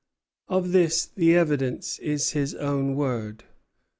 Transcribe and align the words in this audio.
Of 0.47 0.71
this 0.71 1.05
the 1.05 1.35
evidence 1.35 1.99
is 1.99 2.31
his 2.31 2.55
own 2.55 2.95
word. 2.95 3.43